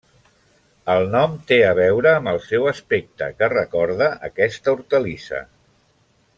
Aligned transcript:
El 0.93 1.03
nom 1.15 1.35
té 1.51 1.59
a 1.65 1.75
veure 1.81 2.13
amb 2.13 2.31
el 2.33 2.41
seu 2.47 2.65
aspecte, 2.73 3.29
que 3.43 3.53
recorda 3.55 4.11
aquesta 4.33 4.75
hortalissa. 4.77 5.47